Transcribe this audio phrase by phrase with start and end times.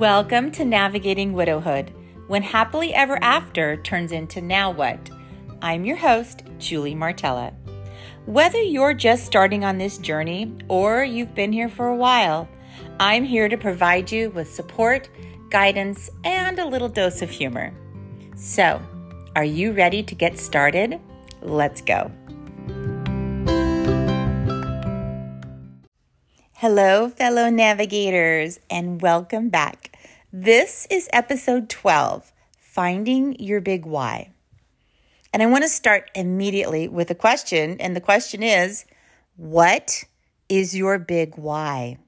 [0.00, 1.92] Welcome to Navigating Widowhood,
[2.26, 5.10] when happily ever after turns into now what.
[5.60, 7.52] I'm your host, Julie Martella.
[8.24, 12.48] Whether you're just starting on this journey or you've been here for a while,
[12.98, 15.10] I'm here to provide you with support,
[15.50, 17.70] guidance, and a little dose of humor.
[18.36, 18.80] So,
[19.36, 20.98] are you ready to get started?
[21.42, 22.10] Let's go.
[26.54, 29.89] Hello, fellow navigators, and welcome back.
[30.32, 34.30] This is episode 12 Finding Your Big Why.
[35.32, 37.80] And I want to start immediately with a question.
[37.80, 38.84] And the question is
[39.34, 40.04] What
[40.48, 41.98] is your big why?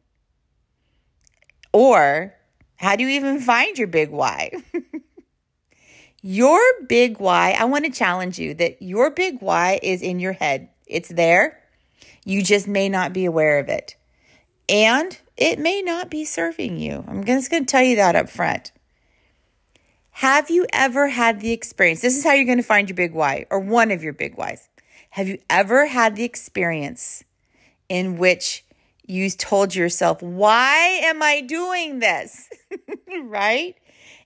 [1.73, 2.37] Or
[2.77, 4.53] how do you even find your big why?
[6.23, 10.35] your big why, I want to challenge you that your big why is in your
[10.35, 10.69] head.
[10.87, 11.61] It's there.
[12.25, 13.97] You just may not be aware of it
[14.69, 17.05] and it may not be serving you.
[17.09, 18.71] I'm just going to tell you that up front.
[20.13, 22.01] Have you ever had the experience?
[22.01, 24.37] This is how you're going to find your big why or one of your big
[24.37, 24.69] whys.
[25.11, 27.25] Have you ever had the experience
[27.89, 28.65] in which
[29.05, 32.49] you told yourself, Why am I doing this?
[33.25, 33.75] right?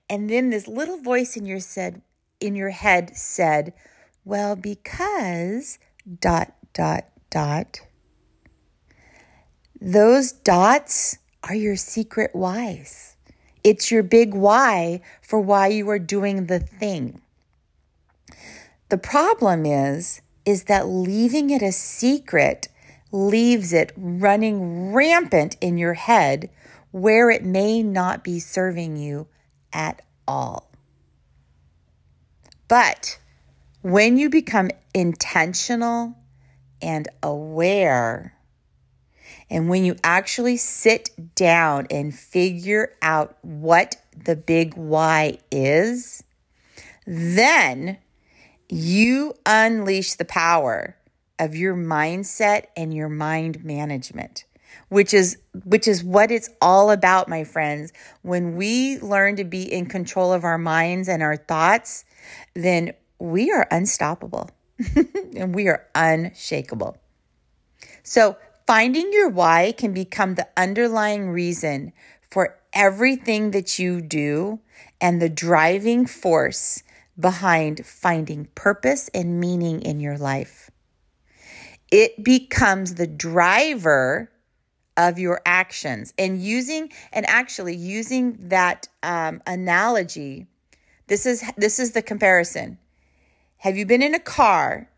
[0.07, 2.03] And then this little voice in your said
[2.39, 3.73] in your head said,
[4.23, 5.79] Well, because
[6.19, 7.86] dot dot dot
[9.79, 13.15] those dots are your secret whys.
[13.63, 17.21] It's your big why for why you are doing the thing.
[18.89, 22.69] The problem is is that leaving it a secret
[23.11, 26.49] leaves it running rampant in your head
[26.91, 29.27] where it may not be serving you
[29.73, 30.71] at all.
[32.67, 33.19] But
[33.81, 36.15] when you become intentional
[36.81, 38.36] and aware
[39.49, 43.95] and when you actually sit down and figure out what
[44.25, 46.23] the big why is,
[47.05, 47.97] then
[48.69, 50.97] you unleash the power
[51.39, 54.45] of your mindset and your mind management
[54.89, 57.91] which is which is what it's all about my friends.
[58.21, 62.05] When we learn to be in control of our minds and our thoughts
[62.53, 64.49] then we are unstoppable.
[65.35, 66.97] And we are unshakable.
[68.03, 71.93] So Finding your why can become the underlying reason
[72.29, 74.59] for everything that you do
[74.99, 76.83] and the driving force
[77.17, 80.69] behind finding purpose and meaning in your life.
[81.91, 84.29] It becomes the driver
[84.97, 86.13] of your actions.
[86.17, 90.47] And using and actually using that um, analogy,
[91.07, 92.77] this is this is the comparison.
[93.59, 94.89] Have you been in a car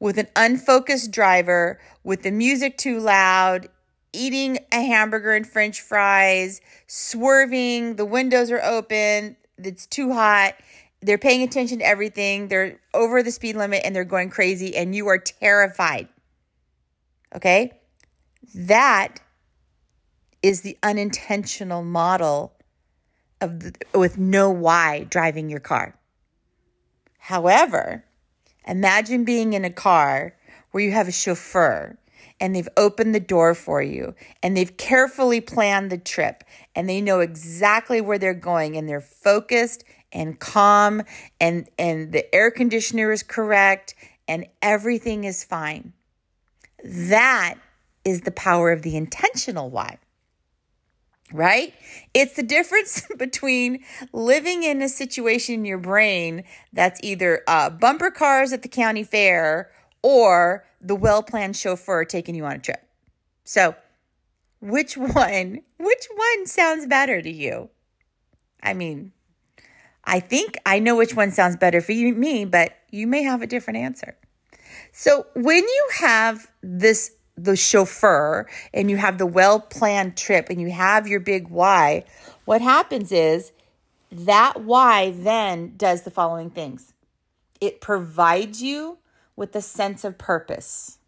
[0.00, 3.68] with an unfocused driver, with the music too loud,
[4.12, 10.54] eating a hamburger and french fries, swerving, the windows are open, it's too hot.
[11.00, 12.48] They're paying attention to everything.
[12.48, 16.08] They're over the speed limit and they're going crazy, and you are terrified.
[17.34, 17.72] Okay?
[18.54, 19.20] That
[20.42, 22.52] is the unintentional model
[23.40, 25.96] of the, with no why driving your car.
[27.18, 28.04] However,
[28.68, 30.34] Imagine being in a car
[30.70, 31.96] where you have a chauffeur
[32.38, 37.00] and they've opened the door for you and they've carefully planned the trip and they
[37.00, 41.02] know exactly where they're going and they're focused and calm
[41.40, 43.94] and and the air conditioner is correct
[44.28, 45.92] and everything is fine.
[46.84, 47.54] That
[48.04, 49.98] is the power of the intentional why
[51.32, 51.74] right?
[52.14, 58.10] It's the difference between living in a situation in your brain that's either uh, bumper
[58.10, 59.70] cars at the county fair
[60.02, 62.82] or the well planned chauffeur taking you on a trip.
[63.44, 63.74] So,
[64.60, 67.70] which one, which one sounds better to you?
[68.62, 69.12] I mean,
[70.04, 73.42] I think I know which one sounds better for you, me, but you may have
[73.42, 74.16] a different answer.
[74.92, 77.12] So, when you have this
[77.42, 82.04] the chauffeur and you have the well planned trip and you have your big why,
[82.44, 83.52] what happens is
[84.10, 86.92] that why then does the following things
[87.60, 88.98] it provides you
[89.36, 90.98] with a sense of purpose,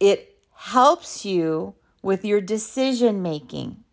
[0.00, 3.84] it helps you with your decision making.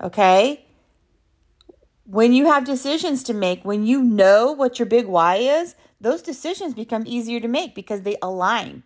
[0.00, 0.64] Okay?
[2.04, 6.22] When you have decisions to make, when you know what your big why is, those
[6.22, 8.82] decisions become easier to make because they align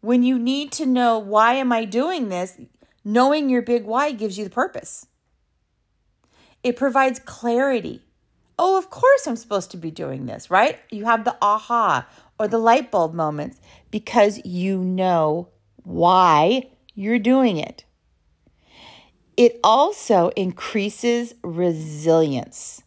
[0.00, 2.58] when you need to know why am I doing this,
[3.04, 5.06] knowing your big why gives you the purpose.
[6.62, 8.02] It provides clarity.
[8.58, 10.78] Oh, of course I'm supposed to be doing this, right?
[10.90, 12.06] You have the aha
[12.38, 13.60] or the light bulb moments
[13.90, 15.48] because you know
[15.82, 17.84] why you're doing it.
[19.36, 22.82] It also increases resilience.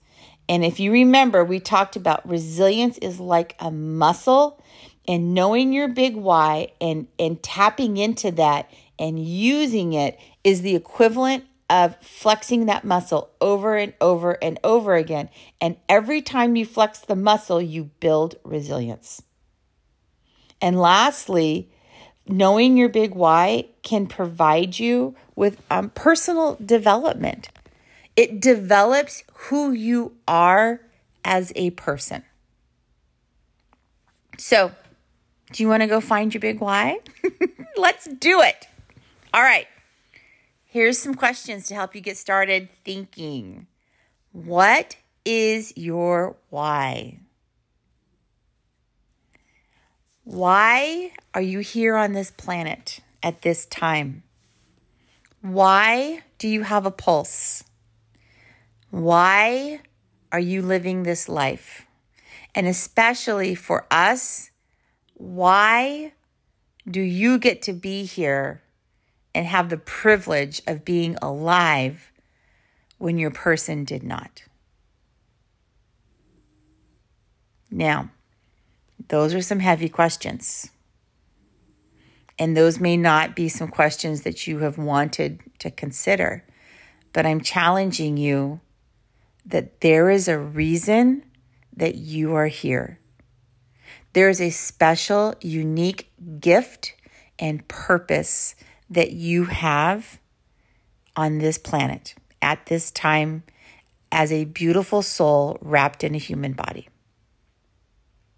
[0.48, 4.62] And if you remember, we talked about resilience is like a muscle,
[5.08, 10.76] and knowing your big why and, and tapping into that and using it is the
[10.76, 15.30] equivalent of flexing that muscle over and over and over again.
[15.60, 19.24] And every time you flex the muscle, you build resilience.
[20.62, 21.70] And lastly,
[22.28, 27.50] knowing your big why can provide you with um, personal development.
[28.16, 30.82] It develops who you are
[31.26, 32.24] as a person.
[34.38, 34.72] So,
[35.54, 37.00] do you want to go find your big why?
[37.78, 38.68] Let's do it.
[39.34, 39.68] All right.
[40.66, 43.68] Here's some questions to help you get started thinking.
[44.32, 47.20] What is your why?
[50.24, 54.24] Why are you here on this planet at this time?
[55.42, 57.64] Why do you have a pulse?
[58.90, 59.82] Why
[60.32, 61.86] are you living this life?
[62.56, 64.50] And especially for us,
[65.14, 66.14] why
[66.90, 68.64] do you get to be here
[69.36, 72.12] and have the privilege of being alive
[72.98, 74.44] when your person did not.
[77.70, 78.12] Now,
[79.10, 80.70] those are some heavy questions.
[82.40, 86.46] And those may not be some questions that you have wanted to consider,
[87.12, 88.60] but I'm challenging you
[89.46, 91.24] that there is a reason
[91.76, 93.00] that you are here.
[94.14, 96.94] There is a special, unique gift
[97.40, 98.56] and purpose
[98.90, 100.20] that you have
[101.16, 103.44] on this planet at this time
[104.12, 106.88] as a beautiful soul wrapped in a human body.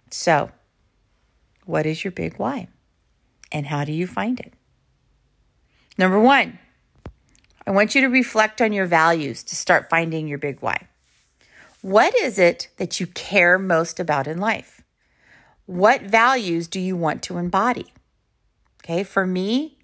[0.09, 0.51] So,
[1.65, 2.69] what is your big why?
[3.51, 4.53] And how do you find it?
[5.97, 6.59] Number one,
[7.67, 10.87] I want you to reflect on your values to start finding your big why.
[11.81, 14.74] What is it that you care most about in life?
[15.65, 17.93] What values do you want to embody?
[18.83, 19.77] Okay, for me,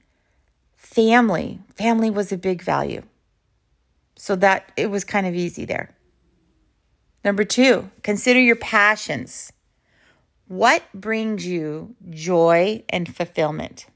[0.76, 1.60] family.
[1.76, 3.02] Family was a big value.
[4.16, 5.96] So that it was kind of easy there.
[7.24, 9.52] Number two, consider your passions.
[10.48, 13.88] What brings you joy and fulfillment?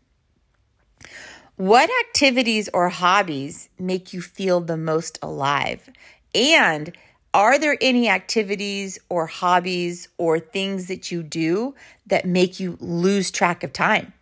[1.58, 5.90] What activities or hobbies make you feel the most alive?
[6.34, 6.92] And
[7.36, 11.76] are there any activities or hobbies or things that you do
[12.08, 14.14] that make you lose track of time?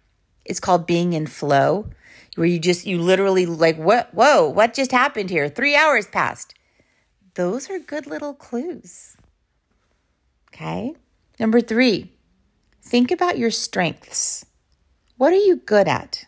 [0.45, 1.85] It's called being in flow
[2.35, 5.47] where you just, you literally like, what, whoa, what just happened here?
[5.47, 6.55] Three hours passed.
[7.35, 9.15] Those are good little clues.
[10.47, 10.95] Okay.
[11.39, 12.13] Number three,
[12.81, 14.43] think about your strengths.
[15.17, 16.25] What are you good at?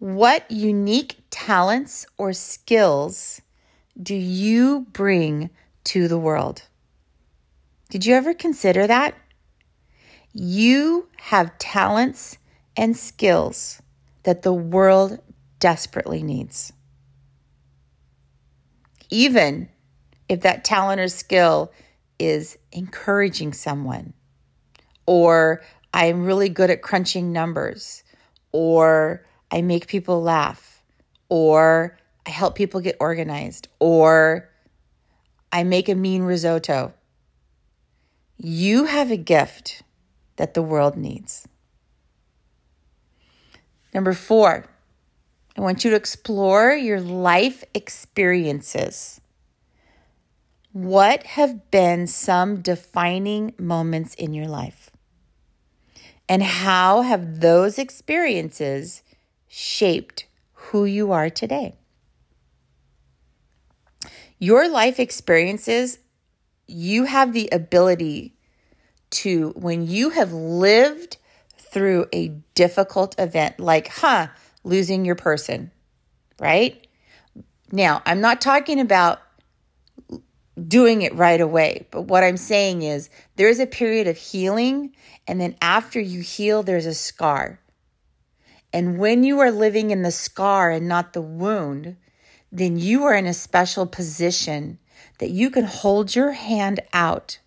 [0.00, 3.40] What unique talents or skills
[4.02, 5.50] do you bring
[5.84, 6.62] to the world?
[7.90, 9.14] Did you ever consider that?
[10.32, 12.38] You have talents
[12.76, 13.82] and skills
[14.22, 15.18] that the world
[15.58, 16.72] desperately needs.
[19.10, 19.68] Even
[20.28, 21.72] if that talent or skill
[22.18, 24.12] is encouraging someone,
[25.06, 25.62] or
[25.92, 28.04] I'm really good at crunching numbers,
[28.52, 30.82] or I make people laugh,
[31.28, 31.98] or
[32.30, 34.48] I help people get organized, or
[35.50, 36.94] I make a mean risotto.
[38.36, 39.82] You have a gift
[40.36, 41.48] that the world needs.
[43.92, 44.64] Number four,
[45.58, 49.20] I want you to explore your life experiences.
[50.70, 54.88] What have been some defining moments in your life?
[56.28, 59.02] And how have those experiences
[59.48, 61.79] shaped who you are today?
[64.40, 65.98] Your life experiences,
[66.66, 68.34] you have the ability
[69.10, 71.18] to, when you have lived
[71.58, 74.28] through a difficult event, like, huh,
[74.64, 75.70] losing your person,
[76.40, 76.86] right?
[77.70, 79.20] Now, I'm not talking about
[80.66, 84.94] doing it right away, but what I'm saying is there's a period of healing,
[85.26, 87.60] and then after you heal, there's a scar.
[88.72, 91.96] And when you are living in the scar and not the wound,
[92.52, 94.78] then you are in a special position
[95.18, 97.38] that you can hold your hand out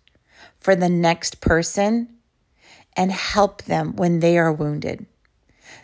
[0.58, 2.08] for the next person
[2.96, 5.06] and help them when they are wounded.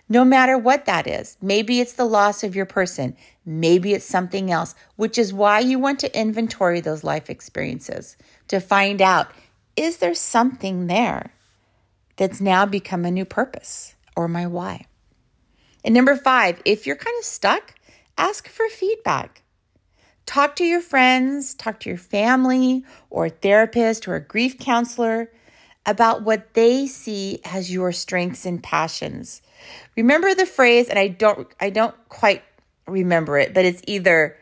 [0.08, 4.50] No matter what that is, maybe it's the loss of your person, maybe it's something
[4.50, 8.16] else, which is why you want to inventory those life experiences
[8.48, 9.30] to find out
[9.76, 11.32] is there something there
[12.16, 14.86] that's now become a new purpose or my why?
[15.84, 17.74] And number five, if you're kind of stuck,
[18.20, 19.42] ask for feedback.
[20.26, 25.32] Talk to your friends, talk to your family or a therapist or a grief counselor
[25.86, 29.40] about what they see as your strengths and passions.
[29.96, 32.44] Remember the phrase, and I don't I don't quite
[32.86, 34.36] remember it, but it's either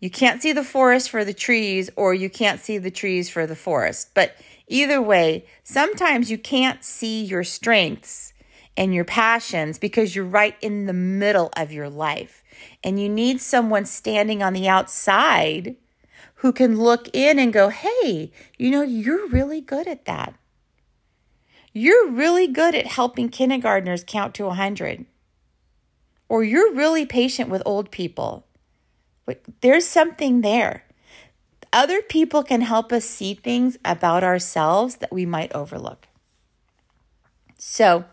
[0.00, 3.46] you can't see the forest for the trees or you can't see the trees for
[3.46, 4.10] the forest.
[4.12, 4.36] But
[4.68, 8.34] either way, sometimes you can't see your strengths
[8.76, 12.43] and your passions because you're right in the middle of your life.
[12.82, 15.76] And you need someone standing on the outside
[16.36, 20.34] who can look in and go, hey, you know, you're really good at that.
[21.72, 25.06] You're really good at helping kindergartners count to 100.
[26.28, 28.46] Or you're really patient with old people.
[29.60, 30.84] There's something there.
[31.72, 36.06] Other people can help us see things about ourselves that we might overlook.
[37.58, 38.04] So,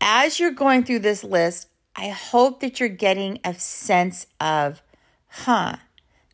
[0.00, 4.82] as you're going through this list, I hope that you're getting a sense of,
[5.28, 5.76] huh,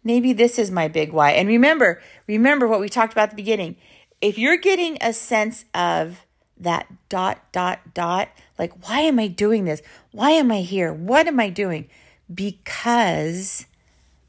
[0.02, 1.32] maybe this is my big why.
[1.32, 3.76] And remember, remember what we talked about at the beginning
[4.20, 6.26] if you're getting a sense of
[6.58, 9.80] that dot, dot, dot, like, why am I doing this?
[10.12, 10.92] Why am I here?
[10.92, 11.88] What am I doing?
[12.32, 13.66] Because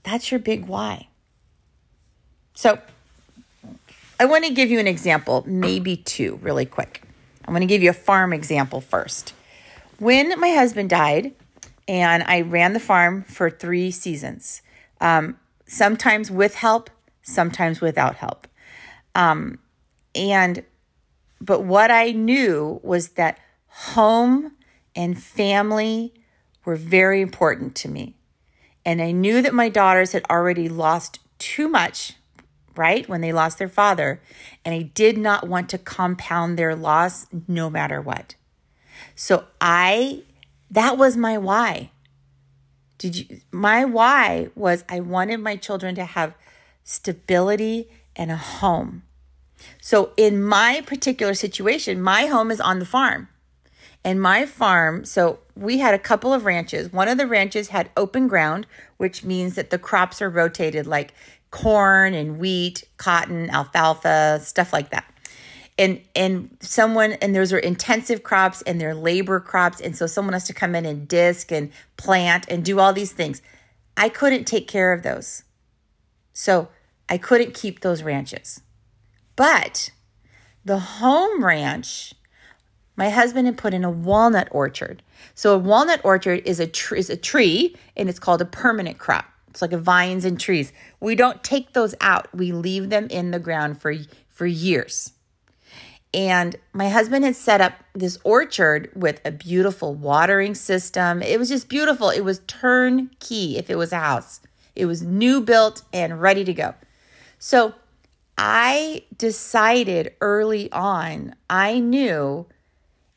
[0.03, 1.09] that's your big why.
[2.53, 2.79] So,
[4.19, 7.01] I want to give you an example, maybe two, really quick.
[7.43, 9.33] I'm going to give you a farm example first.
[10.01, 11.35] When my husband died,
[11.87, 14.63] and I ran the farm for three seasons,
[14.99, 16.89] um, sometimes with help,
[17.21, 18.47] sometimes without help.
[19.13, 19.59] Um,
[20.15, 20.63] and,
[21.39, 24.53] but what I knew was that home
[24.95, 26.15] and family
[26.65, 28.15] were very important to me.
[28.83, 32.13] And I knew that my daughters had already lost too much,
[32.75, 34.19] right, when they lost their father.
[34.65, 38.33] And I did not want to compound their loss no matter what.
[39.15, 40.23] So I,
[40.69, 41.91] that was my why.
[42.97, 46.35] Did you, my why was I wanted my children to have
[46.83, 49.03] stability and a home.
[49.79, 53.27] So, in my particular situation, my home is on the farm.
[54.03, 56.91] And my farm, so we had a couple of ranches.
[56.91, 58.65] One of the ranches had open ground,
[58.97, 61.13] which means that the crops are rotated like
[61.51, 65.05] corn and wheat, cotton, alfalfa, stuff like that.
[65.81, 70.33] And and someone and those are intensive crops and they're labor crops and so someone
[70.33, 73.41] has to come in and disc and plant and do all these things.
[73.97, 75.43] I couldn't take care of those.
[76.33, 76.69] So,
[77.09, 78.61] I couldn't keep those ranches.
[79.35, 79.89] But
[80.63, 82.13] the home ranch,
[82.95, 85.03] my husband had put in a walnut orchard.
[85.33, 88.97] So a walnut orchard is a tr- is a tree and it's called a permanent
[88.97, 89.25] crop.
[89.49, 90.71] It's like vines and trees.
[90.99, 92.33] We don't take those out.
[92.33, 93.93] We leave them in the ground for
[94.29, 95.13] for years.
[96.13, 101.21] And my husband had set up this orchard with a beautiful watering system.
[101.21, 102.09] It was just beautiful.
[102.09, 104.41] It was turnkey if it was a house.
[104.75, 106.75] It was new built and ready to go.
[107.39, 107.75] So
[108.37, 112.47] I decided early on, I knew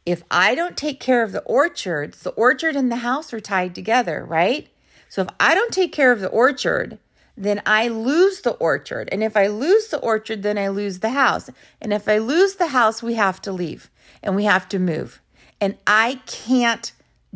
[0.07, 3.75] if I don't take care of the orchards, the orchard and the house are tied
[3.75, 4.69] together, right?
[5.09, 6.99] So if I don't take care of the orchard,
[7.37, 9.09] then I lose the orchard.
[9.11, 11.50] And if I lose the orchard, then I lose the house.
[11.81, 13.91] And if I lose the house, we have to leave
[14.23, 15.21] and we have to move.
[15.61, 16.93] And I can't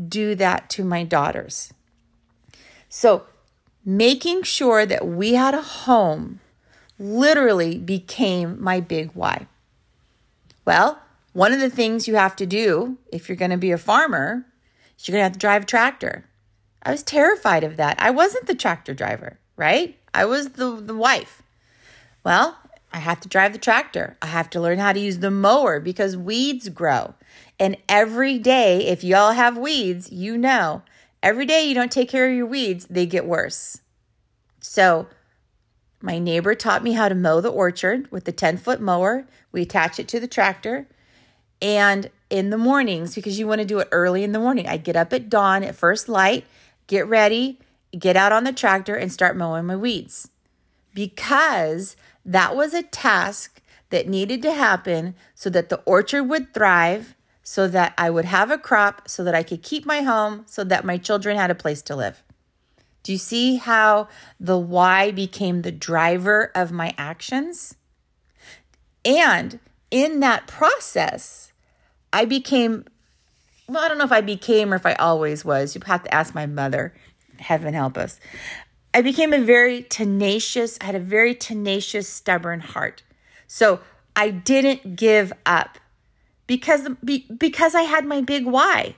[0.08, 1.72] do that to my daughters.
[2.88, 3.24] So
[3.84, 6.40] making sure that we had a home
[6.98, 9.46] literally became my big why.
[10.64, 11.00] Well,
[11.32, 14.44] one of the things you have to do if you're going to be a farmer
[14.98, 16.24] is you're going to have to drive a tractor.
[16.82, 18.00] I was terrified of that.
[18.00, 19.98] I wasn't the tractor driver, right?
[20.14, 21.42] I was the, the wife.
[22.24, 22.56] Well,
[22.92, 24.16] I have to drive the tractor.
[24.22, 27.14] I have to learn how to use the mower because weeds grow.
[27.58, 30.82] And every day, if y'all have weeds, you know,
[31.22, 33.80] every day you don't take care of your weeds, they get worse.
[34.60, 35.08] So
[36.00, 39.26] my neighbor taught me how to mow the orchard with the 10 foot mower.
[39.52, 40.86] We attach it to the tractor.
[41.60, 44.76] And in the mornings, because you want to do it early in the morning, I
[44.76, 46.46] get up at dawn at first light,
[46.86, 47.58] get ready,
[47.96, 50.30] get out on the tractor, and start mowing my weeds.
[50.94, 57.14] Because that was a task that needed to happen so that the orchard would thrive,
[57.42, 60.64] so that I would have a crop, so that I could keep my home, so
[60.64, 62.22] that my children had a place to live.
[63.02, 67.76] Do you see how the why became the driver of my actions?
[69.04, 71.52] And in that process,
[72.12, 72.84] I became,
[73.66, 75.74] well, I don't know if I became or if I always was.
[75.74, 76.92] You have to ask my mother.
[77.40, 78.20] Heaven help us.
[78.94, 83.02] I became a very tenacious, I had a very tenacious, stubborn heart.
[83.46, 83.80] So
[84.16, 85.78] I didn't give up
[86.46, 86.88] because,
[87.38, 88.96] because I had my big why.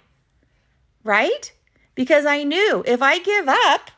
[1.04, 1.52] right?
[1.94, 3.90] Because I knew if I give up,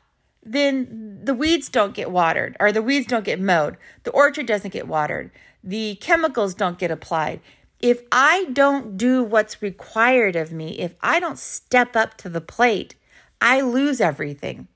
[0.44, 3.76] then the weeds don't get watered or the weeds don't get mowed.
[4.04, 5.30] The orchard doesn't get watered.
[5.62, 7.40] The chemicals don't get applied.
[7.80, 12.40] If I don't do what's required of me, if I don't step up to the
[12.40, 12.94] plate,
[13.42, 14.68] I lose everything.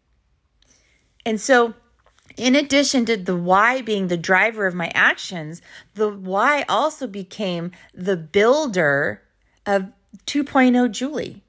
[1.25, 1.75] And so,
[2.37, 5.63] in addition to the why being the driver of my actions,
[5.95, 9.23] the why also became the builder
[9.65, 9.87] of
[10.27, 11.43] 2.0 Julie.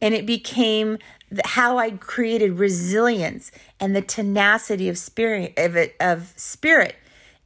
[0.00, 0.98] And it became
[1.44, 3.50] how I created resilience
[3.80, 6.96] and the tenacity of spirit of it of spirit.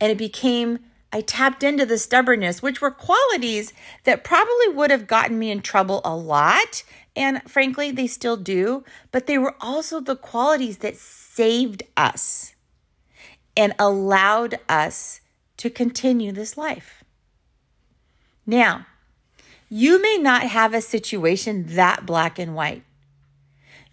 [0.00, 0.78] And it became
[1.12, 3.72] I tapped into the stubbornness, which were qualities
[4.04, 6.82] that probably would have gotten me in trouble a lot.
[7.16, 8.84] And frankly, they still do.
[9.10, 12.54] But they were also the qualities that saved us
[13.56, 15.20] and allowed us
[15.56, 17.02] to continue this life.
[18.44, 18.86] Now,
[19.68, 22.82] you may not have a situation that black and white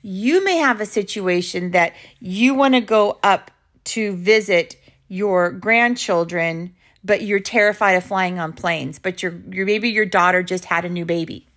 [0.04, 3.50] you may have a situation that you want to go up
[3.86, 4.76] to visit
[5.08, 6.76] your grandchildren
[7.06, 10.86] but you're terrified of flying on planes but your your maybe your daughter just had
[10.86, 11.48] a new baby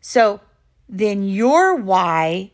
[0.00, 0.40] so
[0.88, 2.50] then your why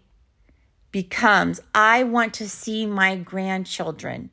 [0.91, 4.31] becomes i want to see my grandchildren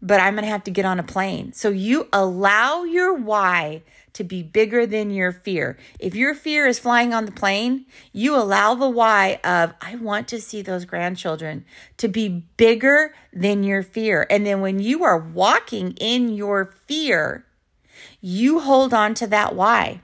[0.00, 3.82] but i'm going to have to get on a plane so you allow your why
[4.14, 5.78] to be bigger than your fear.
[5.98, 10.28] If your fear is flying on the plane, you allow the why of, I want
[10.28, 11.64] to see those grandchildren
[11.96, 14.26] to be bigger than your fear.
[14.28, 17.46] And then when you are walking in your fear,
[18.20, 20.00] you hold on to that why.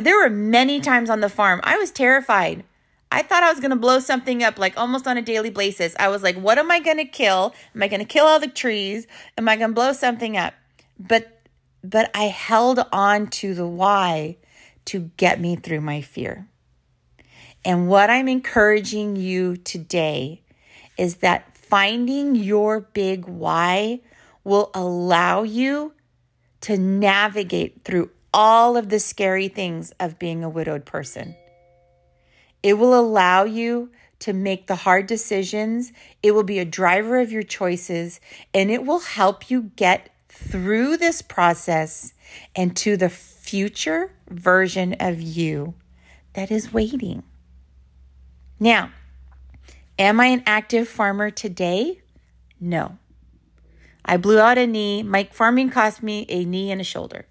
[0.00, 2.64] There were many times on the farm I was terrified.
[3.10, 5.96] I thought I was going to blow something up like almost on a daily basis.
[5.98, 7.54] I was like, what am I going to kill?
[7.74, 9.06] Am I going to kill all the trees?
[9.38, 10.54] Am I going to blow something up?
[10.98, 11.34] But
[11.82, 14.36] but I held on to the why
[14.86, 16.48] to get me through my fear.
[17.64, 20.42] And what I'm encouraging you today
[20.96, 24.00] is that finding your big why
[24.44, 25.92] will allow you
[26.62, 31.36] to navigate through all of the scary things of being a widowed person.
[32.62, 35.92] It will allow you to make the hard decisions.
[36.22, 38.20] It will be a driver of your choices
[38.52, 42.14] and it will help you get through this process
[42.54, 45.74] and to the future version of you
[46.34, 47.22] that is waiting.
[48.60, 48.90] Now,
[49.98, 52.00] am I an active farmer today?
[52.60, 52.98] No.
[54.04, 55.02] I blew out a knee.
[55.02, 57.26] My farming cost me a knee and a shoulder.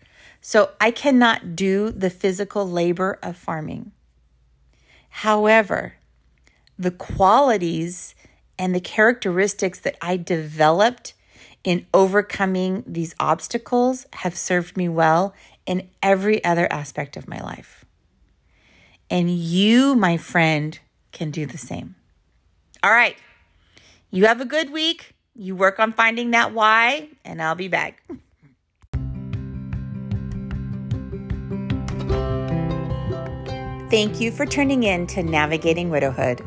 [0.48, 3.92] So I cannot do the physical labor of farming.
[5.10, 5.96] However,
[6.80, 8.16] the qualities
[8.58, 11.16] and the characteristics that I developed
[11.66, 15.34] in overcoming these obstacles have served me well
[15.66, 17.84] in every other aspect of my life.
[19.10, 20.80] And you, my friend,
[21.12, 21.96] can do the same.
[22.82, 23.18] All right.
[24.12, 25.12] You have a good week.
[25.36, 28.02] You work on finding that why, and I'll be back.
[33.90, 36.44] Thank you for tuning in to Navigating Widowhood.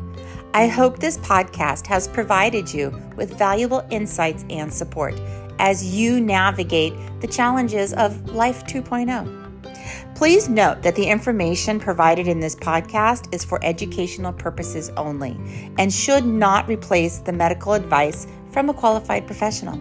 [0.53, 5.19] I hope this podcast has provided you with valuable insights and support
[5.57, 10.15] as you navigate the challenges of Life 2.0.
[10.15, 15.35] Please note that the information provided in this podcast is for educational purposes only
[15.79, 19.79] and should not replace the medical advice from a qualified professional.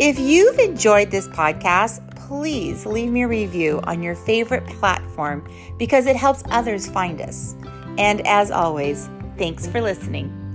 [0.00, 5.46] If you've enjoyed this podcast, please leave me a review on your favorite platform
[5.78, 7.56] because it helps others find us.
[7.98, 10.45] And as always, Thanks for listening.